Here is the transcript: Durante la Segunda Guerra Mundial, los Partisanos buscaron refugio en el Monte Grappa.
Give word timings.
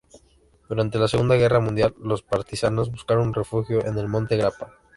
Durante 0.67 0.97
la 0.97 1.07
Segunda 1.07 1.35
Guerra 1.35 1.59
Mundial, 1.59 1.93
los 2.01 2.23
Partisanos 2.23 2.89
buscaron 2.89 3.35
refugio 3.35 3.85
en 3.85 3.95
el 3.99 4.07
Monte 4.07 4.35
Grappa. 4.35 4.73